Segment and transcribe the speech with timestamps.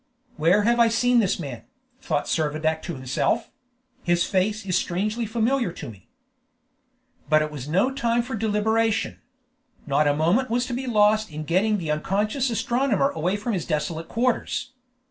[0.35, 1.61] "Where have I seen this man?"
[2.01, 3.51] thought Servadac to himself;
[4.01, 6.09] "his face is strangely familiar to me."
[7.29, 9.21] But it was no time for deliberation.
[9.85, 13.67] Not a moment was to be lost in getting the unconscious astronomer away from his
[13.67, 14.71] desolate quarters.